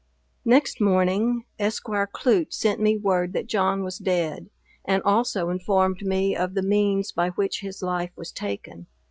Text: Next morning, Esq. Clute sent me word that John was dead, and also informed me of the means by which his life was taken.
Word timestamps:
Next 0.45 0.81
morning, 0.81 1.45
Esq. 1.59 1.83
Clute 1.85 2.51
sent 2.55 2.79
me 2.81 2.97
word 2.97 3.33
that 3.33 3.45
John 3.45 3.83
was 3.83 3.99
dead, 3.99 4.49
and 4.83 5.03
also 5.03 5.51
informed 5.51 6.01
me 6.01 6.35
of 6.35 6.55
the 6.55 6.63
means 6.63 7.11
by 7.11 7.29
which 7.29 7.59
his 7.59 7.83
life 7.83 8.13
was 8.17 8.31
taken. 8.31 8.87